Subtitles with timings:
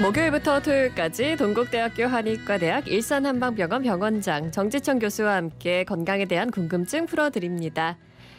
[0.00, 7.98] 목요일부터 토요일까지 동국대학교 한의과대학 일산한방병원 병원장 정지천 교수와 함께 건강에 대한 궁금증 풀어드립니다.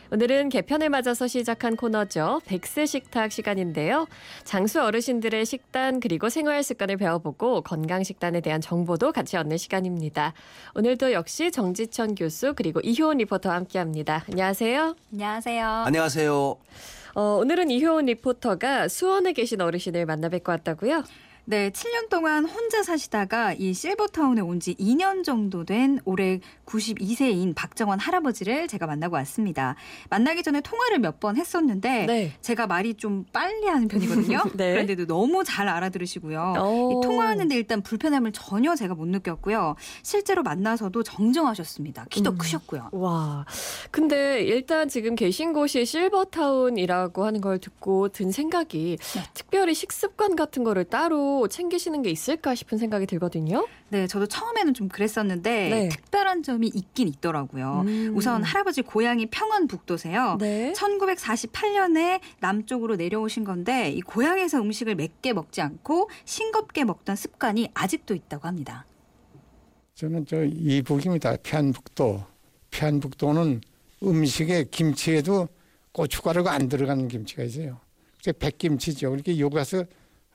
[0.10, 2.40] 오늘은 개편을 맞아서 시작한 코너죠.
[2.46, 4.08] 백세 식탁 시간인데요.
[4.46, 10.34] 장수 어르신들의 식단 그리고 생활 습관을 배워보고 건강 식단에 대한 정보도 같이 얻는 시간입니다.
[10.76, 14.24] 오늘도 역시 정지천 교수 그리고 이효은 리포터와 함께합니다.
[14.32, 14.96] 안녕하세요.
[15.12, 15.68] 안녕하세요.
[15.68, 16.58] 안녕하세요.
[17.16, 21.04] 어, 오늘은 이효은 리포터가 수원에 계신 어르신을 만나 뵙고 왔다고요?
[21.50, 27.98] 네, 7년 동안 혼자 사시다가 이 실버타운에 온 지 2년 정도 된 올해 92세인 박정원
[27.98, 29.76] 할아버지를 제가 만나고 왔습니다.
[30.12, 32.34] 만나기 전에 통화를 몇 번 했었는데 네.
[32.42, 34.44] 제가 말이 좀 빨리 하는 편이거든요.
[34.56, 34.74] 네.
[34.74, 36.54] 그런데도 너무 잘 알아들으시고요.
[37.02, 39.76] 통화하는데 일단 불편함을 전혀 제가 못 느꼈고요.
[40.04, 42.06] 실제로 만나서도 정정하셨습니다.
[42.12, 42.38] 키도 음.
[42.38, 42.90] 크셨고요.
[42.92, 43.46] 와.
[43.92, 49.24] 근데 일단 지금 계신 곳이 실버타운이라고 하는 걸 듣고 든 생각이 네.
[49.34, 53.68] 특별히 식습관 같은 거를 따로 챙기시는 게 있을까 싶은 생각이 들거든요.
[53.90, 55.90] 네, 저도 처음에는 좀 그랬었는데 네.
[55.90, 57.84] 특별한 점이 있긴 있더라고요.
[57.88, 58.14] 음.
[58.16, 60.38] 우선 할아버지 고향이 평안북도세요.
[60.40, 60.74] 네.
[60.74, 68.48] 1948년에 남쪽으로 내려오신 건데 이 고향에서 음식을 맵게 먹지 않고 싱겁게 먹던 습관이 아직도 있다고
[68.48, 68.86] 합니다.
[69.96, 71.38] 저는 저 이북입니다.
[71.44, 72.24] 편북도.
[72.72, 73.62] 편북도는
[74.04, 75.50] 음식에 김치에도
[75.92, 77.80] 고춧가루가 안 들어가는 김치가 있어요.
[78.18, 79.12] 그게 백김치죠.
[79.12, 79.84] 그렇게 여기 가서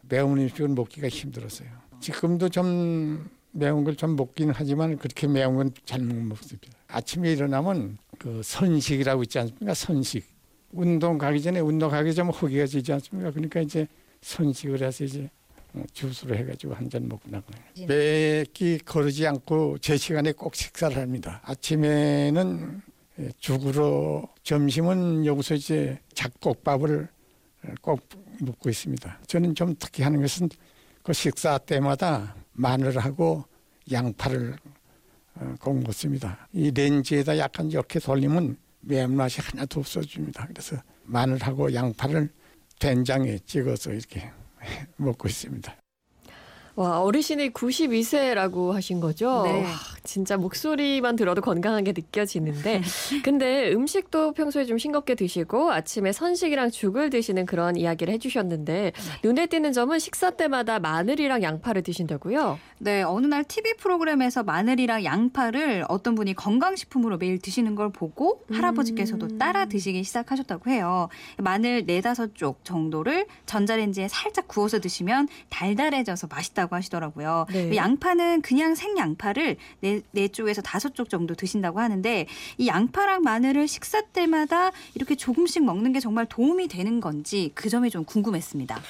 [0.09, 1.69] 매운 음식을 먹기가 힘들었어요.
[2.01, 6.69] 지금도 좀 매운 걸 좀 먹긴 하지만 그렇게 매운 건 잘 못 먹습니다.
[6.89, 9.75] 아침에 일어나면 그 선식이라고 있지 않습니까?
[9.75, 10.25] 선식.
[10.73, 13.31] 운동 가기 전에 운동 가기 전에 허기가 지지 않습니까?
[13.31, 13.87] 그러니까 이제
[14.23, 15.31] 선식을 해서 이제
[15.73, 17.61] 어, 주스로 해가지고 한 잔 먹고 나가요.
[17.87, 21.41] 매끼 거르지 않고 제 시간에 꼭 식사를 합니다.
[21.45, 22.83] 아침에는
[23.21, 27.09] 예, 죽으로 점심은 여기서 이제 잡곡밥을
[27.81, 28.09] 꼭
[28.41, 29.21] 먹고 있습니다.
[29.27, 30.49] 저는 좀 특히 하는 것은
[31.03, 33.45] 그 식사 때마다 마늘하고
[33.91, 34.57] 양파를
[35.37, 36.49] 어, 꼭 먹습니다.
[36.53, 40.47] 이 렌즈에다 약간 이렇게 돌리면 매운맛이 하나도 없어집니다.
[40.47, 42.31] 그래서 마늘하고 양파를
[42.79, 44.31] 된장에 찍어서 이렇게
[44.97, 45.75] 먹고 있습니다.
[46.77, 49.43] 와, 어르신이 92세라고 하신 거죠?
[49.45, 49.65] 네.
[50.05, 52.83] 와, 진짜 목소리만 들어도 건강하게 느껴지는데.
[53.25, 58.93] 근데 음식도 평소에 좀 싱겁게 드시고 아침에 선식이랑 죽을 드시는 그런 이야기를 해주셨는데
[59.25, 62.59] 눈에 띄는 점은 식사 때마다 마늘이랑 양파를 드신다고요?
[62.79, 68.57] 네, 어느 날 TV 프로그램에서 마늘이랑 양파를 어떤 분이 건강식품으로 매일 드시는 걸 보고 음.
[68.57, 71.09] 할아버지께서도 따라 드시기 시작하셨다고 해요.
[71.39, 77.47] 마늘 네다섯 쪽 정도를 전자레인지에 살짝 구워서 드시면 달달해져서 맛있다고 하시더라고요.
[77.51, 77.75] 네.
[77.75, 82.27] 양파는 그냥 생양파를 네, 네 쪽에서 다섯 쪽 정도 드신다고 하는데
[82.59, 87.91] 이 양파랑 마늘을 식사 때마다 이렇게 조금씩 먹는 게 정말 도움이 되는 건지 그 점이
[87.91, 88.81] 좀 궁금했습니다.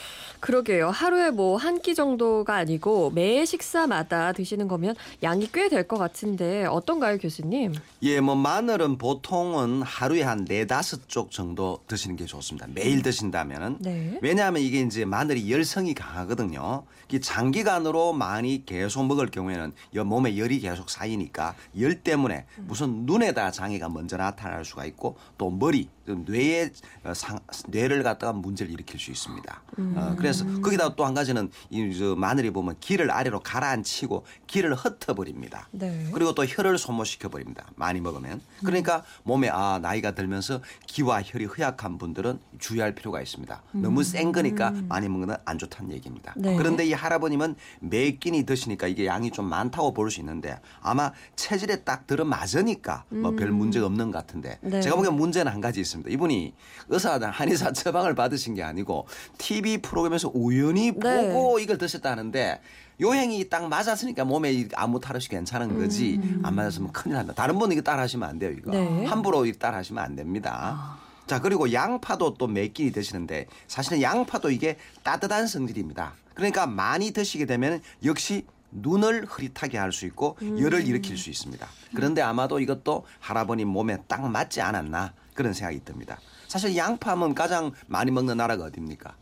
[0.48, 0.90] 그러게요.
[0.90, 6.66] 하루에 뭐 한 끼 정도가 아니고 매 식사마다 드시는 거면 양이 꽤 될 것 같은데
[6.66, 7.72] 어떤가요, 교수님?
[8.02, 12.66] 예, 뭐 마늘은 보통은 하루에 한 네 다섯 쪽 정도 드시는 게 좋습니다.
[12.74, 14.18] 매일 드신다면은 네.
[14.20, 16.82] 왜냐하면 이게 이제 마늘이 열성이 강하거든요.
[17.10, 23.52] 이 장기간으로 많이 계속 먹을 경우에는 여 몸에 열이 계속 쌓이니까 열 때문에 무슨 눈에다
[23.52, 26.70] 장애가 먼저 나타날 수가 있고 또 머리, 좀 뇌에
[27.04, 27.38] 어, 상,
[27.68, 29.62] 뇌를 갖다가 문제를 일으킬 수 있습니다.
[29.78, 35.68] 어, 그래서 거기다 또 한 가지는 이 저 마늘이 보면 기를 아래로 가라앉히고 기를 흩어버립니다.
[35.70, 36.08] 네.
[36.12, 37.66] 그리고 또 혈을 소모시켜 버립니다.
[37.76, 38.40] 많이 먹으면.
[38.64, 43.62] 그러니까 몸에 아 나이가 들면서 기와 혈이 허약한 분들은 주의할 필요가 있습니다.
[43.72, 46.32] 너무 센 거니까 많이 먹는 건 안 좋다는 얘기입니다.
[46.36, 46.56] 네.
[46.56, 51.82] 그런데 이 할아버님은 매 끼니 드시니까 이게 양이 좀 많다고 볼 수 있는데 아마 체질에
[51.84, 54.80] 딱 들어맞으니까 뭐 별 문제가 없는 것 같은데 네.
[54.80, 55.93] 제가 보기엔 문제는 한 가지 있습니다.
[56.06, 56.54] 이분이
[56.88, 59.06] 의사 한의사 처방을 받으신 게 아니고
[59.38, 61.28] TV 프로그램에서 우연히 네.
[61.28, 62.60] 보고 이걸 드셨다는데
[63.00, 67.32] 요행이 딱 맞았으니까 몸에 이 아무 탈 없이 괜찮은 거지 안 맞았으면 큰일 난다.
[67.34, 68.52] 다른 분은 이거 따라하시면 안 돼요.
[68.52, 69.04] 이거 네.
[69.06, 70.96] 함부로 따라하시면 안 됩니다.
[71.26, 76.14] 자 그리고 양파도 또몇 끼니 드시는데 사실은 양파도 이게 따뜻한 성질입니다.
[76.34, 81.66] 그러니까 많이 드시게 되면 역시 눈을 흐릿하게 할 수 있고 열을 일으킬 수 있습니다.
[81.94, 86.18] 그런데 아마도 이것도 할아버님 몸에 딱 맞지 않았나 그런 생각이 듭니다.
[86.48, 89.16] 사실 양파면 가장 많이 먹는 나라가 어디입니까?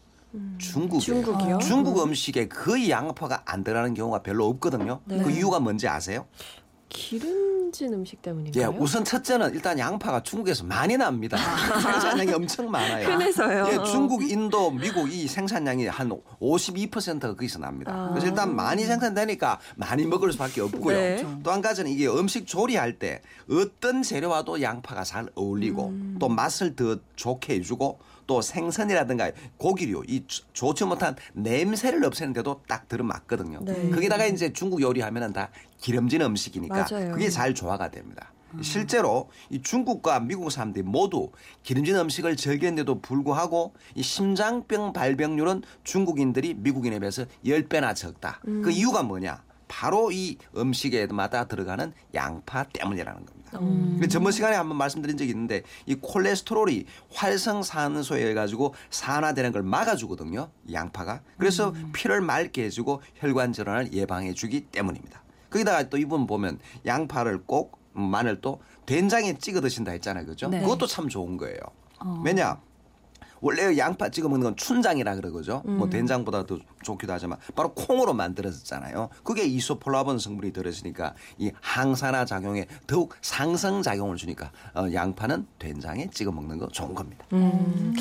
[0.59, 1.01] 중국이에요.
[1.01, 1.59] 중국이요?
[1.59, 5.01] 중국 음식에 거의 양파가 안 들어가는 경우가 별로 없거든요.
[5.05, 5.23] 네.
[5.23, 6.27] 그 이유가 뭔지 아세요?
[6.93, 8.77] 기름 기름진 음식 예, 때문인가요?
[8.79, 11.39] 우선 첫째는 일단 양파가 중국에서 많이 납니다.
[11.81, 13.09] 생산량이 엄청 많아요.
[13.09, 13.69] 흔해서요.
[13.73, 16.11] 예, 중국, 인도, 미국 이 생산량이 한
[16.41, 17.93] 52%가 거기서 납니다.
[17.93, 18.09] 아.
[18.11, 20.97] 그래서 일단 많이 생산되니까 많이 먹을 수밖에 없고요.
[20.97, 21.27] 네.
[21.43, 26.17] 또한 가지는 이게 음식 조리할 때 어떤 재료와도 양파가 잘 어울리고 음.
[26.21, 32.89] 또 맛을 더 좋게 해주고 또 생선이라든가 고기류 이 조- 좋지 못한 냄새를 없애는데도 딱
[32.89, 33.61] 들어맞거든요.
[33.63, 33.91] 네.
[33.91, 35.51] 거기다가 이제 중국 요리하면은 다
[35.81, 37.13] 기름진 음식이니까 맞아요.
[37.13, 38.33] 그게 잘 조화가 됩니다.
[38.61, 41.31] 실제로 이 중국과 미국 사람들이 모두
[41.63, 48.41] 기름진 음식을 즐기는데도 불구하고 이 심장병 발병률은 중국인들이 미국인에 비해서 10배나 적다.
[48.43, 49.43] 그 이유가 뭐냐?
[49.69, 53.59] 바로 이 음식에마다 들어가는 양파 때문이라는 겁니다.
[54.01, 56.85] 그 전번 시간에 한번 말씀드린 적이 있는데 이 콜레스테롤이
[57.15, 60.51] 활성산소에 해 가지고 산화되는 걸 막아주거든요.
[60.67, 61.23] 이 양파가.
[61.39, 65.22] 그래서 피를 맑게 해주고 혈관 질환을 예방해주기 때문입니다.
[65.53, 70.49] 거기다가 또 이분 보면 양파를 꼭 마늘도 된장에 찍어 드신다 했잖아요, 그죠?
[70.49, 70.61] 네.
[70.61, 71.59] 그것도 참 좋은 거예요.
[72.01, 72.23] 어.
[72.25, 72.59] 왜냐?
[73.43, 75.63] 원래 양파 찍어 먹는 건 춘장이라 그러거죠.
[75.65, 79.09] 뭐 된장보다 더 좋기도 하지만 바로 콩으로 만들어졌잖아요.
[79.25, 86.31] 그게 이소폴라본 성분이 들어있으니까 이 항산화 작용에 더욱 상승 작용을 주니까 어, 양파는 된장에 찍어
[86.31, 87.27] 먹는 거 좋은 겁니다.
[87.33, 87.93] 음,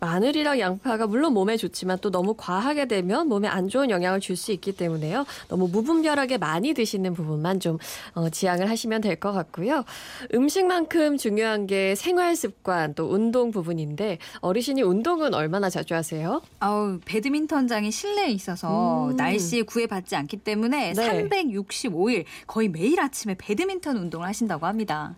[0.00, 4.52] 마늘이랑 양파가 물론 몸에 좋지만 또 너무 과하게 되면 몸에 안 좋은 영향을 줄 수
[4.52, 5.24] 있기 때문에요.
[5.48, 7.78] 너무 무분별하게 많이 드시는 부분만 좀
[8.14, 9.84] 어, 지양을 하시면 될 것 같고요.
[10.34, 16.42] 음식만큼 중요한 게 생활 습관 또 운동 부분인데 어르신이 운동은 얼마나 자주 하세요?
[16.60, 19.16] 아우 배드민턴장이 실내에 있어서 음.
[19.16, 21.28] 날씨에 구애받지 않기 때문에 네.
[21.28, 25.14] 365일 거의 매일 아침에 배드민턴 운동을 하신다고 합니다.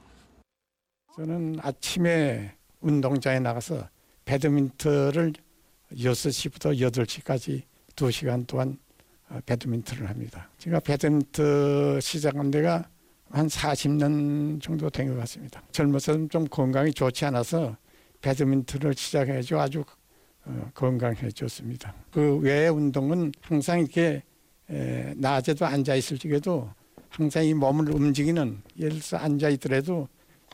[1.17, 3.89] 저는 아침에 운동장에 나가서
[4.29, 5.33] 배드민턴을
[5.95, 7.63] 6시부터 8시까지
[7.97, 8.79] 2시간 동안
[9.31, 10.51] 어, 배드민턴을 합니다.
[10.59, 12.87] 제가 배드민턴 시작한 데가
[13.31, 15.63] 한 40년 정도 된 것 같습니다.
[15.73, 17.75] 젊어서 좀 건강이 좋지 않아서
[18.21, 19.83] 배드민턴을 시작해서 아주
[20.45, 21.95] 어, 건강해졌습니다.
[22.11, 24.23] 그 외의 운동은 항상 이렇게
[24.69, 26.71] 에, 낮에도 앉아 있을 적에도
[27.09, 30.07] 항상 이 몸을 움직이는 예를 들어서 앉아 있더라도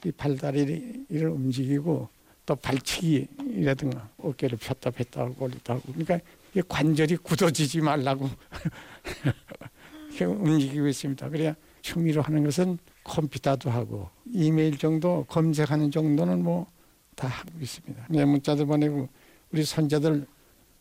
[0.05, 2.09] 이 팔다리를 움직이고
[2.47, 6.19] 또 발치기라든가 어깨를 폈다 폈다 하고 올렸다 하고 그러니까
[6.55, 8.29] 이 관절이 굳어지지 말라고
[10.21, 11.29] 움직이고 있습니다.
[11.29, 16.75] 그래야 취미로 하는 것은 컴퓨터도 하고 이메일 정도 검색하는 정도는 뭐
[17.15, 18.07] 다 하고 있습니다.
[18.11, 19.09] 네, 문자도 보내고
[19.53, 20.27] 우리 손자들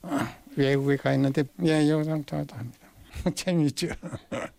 [0.02, 0.10] 어,
[0.56, 2.80] 외국에 가 있는데 예, 영상 통화도 합니다.
[3.36, 3.88] 재미있죠.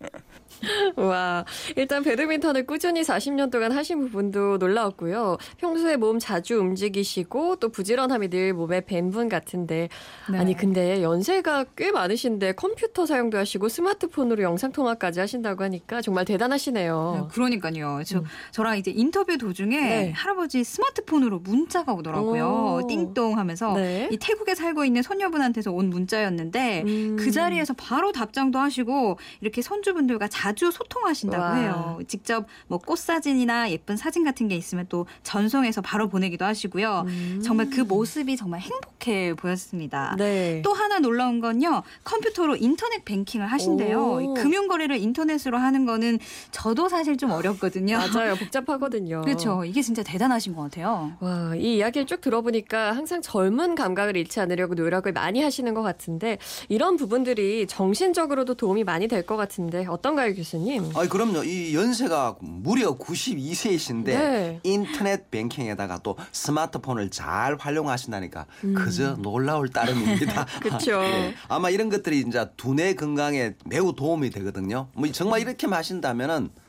[0.95, 5.37] 와, 일단 배드민턴을 꾸준히 40년 동안 하신 부분도 놀라웠고요.
[5.57, 9.87] 평소에 몸 자주 움직이시고 또 부지런함이 늘 몸에 밴 분 같은데
[10.31, 10.37] 네.
[10.39, 17.29] 아니 근데 연세가 꽤 많으신데 컴퓨터 사용도 하시고 스마트폰으로 영상 통화까지 하신다고 하니까 정말 대단하시네요.
[17.31, 18.01] 그러니까요.
[18.05, 18.23] 저, 음.
[18.51, 20.11] 저랑 이제 인터뷰 도중에 네.
[20.11, 22.79] 할아버지 스마트폰으로 문자가 오더라고요.
[22.83, 22.87] 오.
[22.87, 24.09] 띵동 하면서 네.
[24.11, 27.15] 이 태국에 살고 있는 손녀분한테서 온 문자였는데 음.
[27.19, 31.53] 그 자리에서 바로 답장도 하시고 이렇게 손주분들과 자주 소통하신다고 와.
[31.55, 31.99] 해요.
[32.07, 37.03] 직접 뭐 꽃사진이나 예쁜 사진 같은 게 있으면 또 전송해서 바로 보내기도 하시고요.
[37.07, 37.41] 음.
[37.43, 40.15] 정말 그 모습이 정말 행복해 보였습니다.
[40.17, 40.61] 네.
[40.63, 41.83] 또 하나 놀라운 건요.
[42.03, 43.99] 컴퓨터로 인터넷 뱅킹을 하신대요.
[44.13, 44.21] 오.
[44.21, 46.19] 이 금융 거래를 인터넷으로 하는 거는
[46.51, 47.97] 저도 사실 좀 어렵거든요.
[47.97, 48.35] 맞아요.
[48.39, 49.21] 복잡하거든요.
[49.21, 49.65] 그렇죠.
[49.65, 51.11] 이게 진짜 대단하신 것 같아요.
[51.19, 56.37] 와, 이 이야기를 쭉 들어보니까 항상 젊은 감각을 잃지 않으려고 노력을 많이 하시는 것 같은데
[56.69, 60.91] 이런 부분들이 정신적으로도 도움이 많이 될 것 같은데 어떤가요, 교수님?
[60.95, 61.43] 아니 그럼요.
[61.43, 64.59] 이 연세가 무려 92세이신데 네.
[64.63, 68.73] 인터넷 뱅킹에다가 또 스마트폰을 잘 활용하신다니까 음.
[68.73, 70.45] 그저 놀라울 따름입니다.
[70.61, 71.03] 그쵸.
[71.03, 71.33] 예.
[71.47, 74.87] 아마 이런 것들이 이제 두뇌 건강에 매우 도움이 되거든요.
[74.93, 76.64] 뭐 정말 이렇게 마신다면은 예,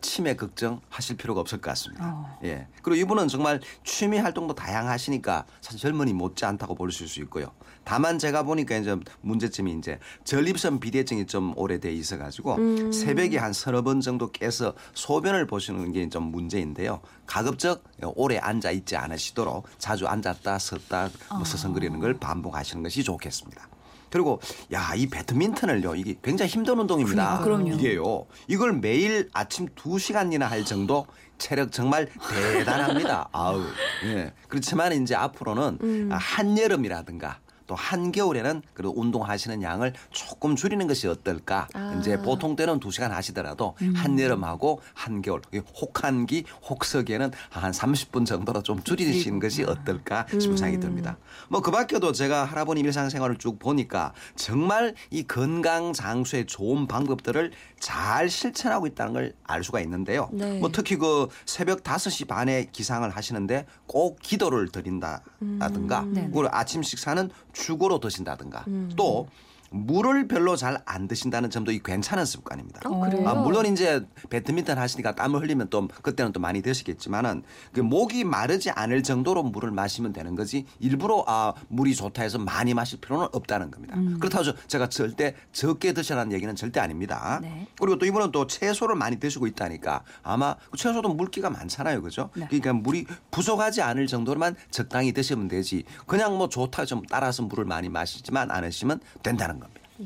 [0.00, 2.04] 치매 걱정하실 필요가 없을 것 같습니다.
[2.04, 2.38] 어.
[2.44, 2.66] 예.
[2.82, 7.52] 그리고 이분은 정말 취미 활동도 다양하시니까 사실 젊은이 못지 않다고 볼수 있고요.
[7.84, 12.92] 다만 제가 보니까 이제 문제점이 이제 전립선 비대증이 좀 오래돼 있어 가지고 음.
[12.92, 17.00] 새벽에 한 서너 번 정도 깨서 소변을 보시는 게 좀 문제인데요.
[17.26, 17.84] 가급적
[18.16, 23.67] 오래 앉아 있지 않으시도록 자주 앉았다 섰다 뭐 서성거리는 걸 반복하시는 것이 좋겠습니다.
[24.10, 24.40] 그리고
[24.72, 27.38] 야 이 배드민턴을요 이게 굉장히 힘든 운동입니다.
[27.44, 27.68] 그럼요.
[27.74, 33.28] 이게요 이걸 매일 아침 2 시간이나 할 정도 체력 정말 대단합니다.
[33.32, 33.62] 아우
[34.04, 36.08] 예 그렇지만 이제 앞으로는 음.
[36.12, 37.38] 한여름이라든가
[37.68, 41.68] 또 한겨울에는 그리고 운동하시는 양을 조금 줄이는 것이 어떨까?
[41.74, 41.96] 아.
[42.00, 48.82] 이제 보통 때는 두 시간 하시더라도 한여름하고 한겨울, 이 혹한기, 혹서기에는 한 30분 정도로 좀
[48.82, 51.16] 줄이시는 것이 어떨까 싶은 생각이 듭니다.
[51.48, 58.30] 뭐 그 밖에도 제가 할아버님 일상생활을 쭉 보니까 정말 이 건강 장수의 좋은 방법들을 잘
[58.30, 60.28] 실천하고 있다는 걸 알 수가 있는데요.
[60.32, 60.58] 네.
[60.58, 66.22] 뭐 특히 그 새벽 5시 반에 기상을 하시는데 꼭 기도를 드린다든가 네.
[66.32, 68.64] 그리고 아침 식사는 죽으로 드신다든가.
[68.96, 69.26] 또
[69.70, 72.80] 물을 별로 잘 안 드신다는 점도 이 괜찮은 습관입니다.
[72.88, 73.04] 어?
[73.26, 78.70] 아, 물론 이제 배드민턴 하시니까 땀을 흘리면 또 그때는 또 많이 드시겠지만은 그 목이 마르지
[78.70, 83.70] 않을 정도로 물을 마시면 되는 거지 일부러 아 물이 좋다 해서 많이 마실 필요는 없다는
[83.70, 83.96] 겁니다.
[84.18, 87.38] 그렇다고 해서 제가 절대 적게 드시라는 얘기는 절대 아닙니다.
[87.42, 87.66] 네.
[87.78, 92.30] 그리고 또 이분은 또 채소를 많이 드시고 있다니까 아마 그 채소도 물기가 많잖아요, 그죠?
[92.34, 92.46] 네.
[92.48, 95.84] 그러니까 물이 부족하지 않을 정도로만 적당히 드시면 되지.
[96.06, 99.58] 그냥 뭐 좋다 좀 따라서 물을 많이 마시지만 않으시면 된다는.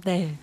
[0.04, 0.38] 네.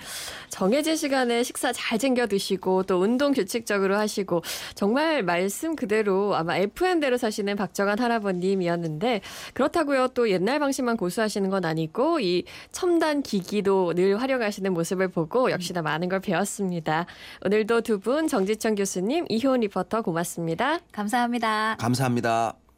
[0.50, 4.44] 정해진 시간에 식사 잘 챙겨 드시고 또 운동 규칙적으로 하시고
[4.76, 9.22] 정말 말씀 그대로 아마 FM대로 사시는 박정한 할아버님이었는데
[9.56, 10.10] 그렇다고요.
[10.10, 16.10] 또 옛날 방식만 고수하시는 건 아니고 이 첨단 기기도 늘 활용하시는 모습을 보고 역시나 많은
[16.10, 17.06] 걸 배웠습니다.
[17.46, 20.80] 오늘도 두 분 정지천 교수님, 이효은 리포터 고맙습니다.
[20.94, 21.76] 감사합니다.
[21.80, 22.69] 감사합니다.